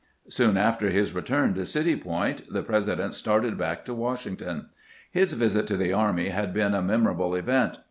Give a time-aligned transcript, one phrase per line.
[0.29, 4.69] Soon after his return to City Point the President started back to Washington.
[5.11, 7.77] His visit to the army had been a memorable event.